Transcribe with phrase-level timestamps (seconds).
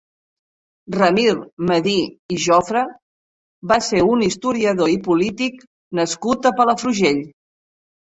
[0.99, 1.33] Ramir
[1.71, 1.97] Medir
[2.35, 2.81] i Jofra
[3.71, 5.61] va ser un historiador i polític
[6.01, 7.21] nascut a Palafrugell.